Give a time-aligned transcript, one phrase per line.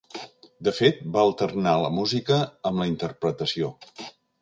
[0.67, 3.75] De fet, va alternar la música amb la interpretació.